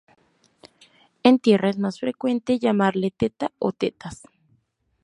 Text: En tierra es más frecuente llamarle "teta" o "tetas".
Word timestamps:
En 1.21 1.37
tierra 1.37 1.69
es 1.69 1.77
más 1.77 1.99
frecuente 1.99 2.57
llamarle 2.57 3.11
"teta" 3.11 3.51
o 3.59 3.71
"tetas". 3.71 4.23